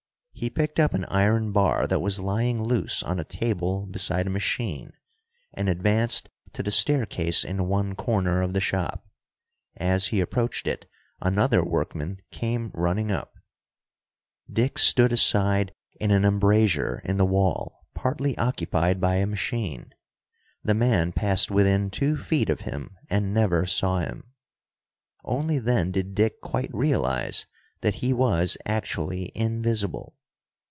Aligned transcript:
He 0.33 0.49
picked 0.49 0.79
up 0.79 0.95
an 0.95 1.05
iron 1.05 1.51
bar 1.51 1.85
that 1.85 1.99
was 2.01 2.19
lying 2.19 2.63
loose 2.63 3.03
on 3.03 3.19
a 3.19 3.23
table 3.23 3.85
beside 3.85 4.25
a 4.25 4.29
machine, 4.31 4.91
and 5.53 5.69
advanced 5.69 6.29
to 6.53 6.63
the 6.63 6.71
staircase 6.71 7.43
in 7.43 7.67
one 7.67 7.93
corner 7.93 8.41
of 8.41 8.53
the 8.53 8.59
shop. 8.59 9.05
As 9.77 10.07
he 10.07 10.19
approached 10.19 10.65
it, 10.65 10.87
another 11.19 11.63
workman 11.63 12.23
came 12.31 12.71
running 12.73 13.11
up. 13.11 13.35
Dick 14.51 14.79
stood 14.79 15.11
aside 15.11 15.75
in 15.99 16.09
an 16.09 16.25
embrasure 16.25 17.03
in 17.05 17.17
the 17.17 17.25
wall 17.25 17.85
partly 17.93 18.35
occupied 18.39 18.99
by 18.99 19.17
a 19.17 19.27
machine. 19.27 19.93
The 20.63 20.73
man 20.73 21.11
passed 21.11 21.51
within 21.51 21.91
two 21.91 22.17
feet 22.17 22.49
of 22.49 22.61
him 22.61 22.97
and 23.11 23.31
never 23.31 23.67
saw 23.67 23.99
him. 23.99 24.33
Only 25.23 25.59
then 25.59 25.91
did 25.91 26.15
Dick 26.15 26.41
quite 26.41 26.73
realize 26.73 27.45
that 27.81 27.95
he 27.95 28.11
was 28.11 28.57
actually 28.65 29.31
invisible. 29.35 30.15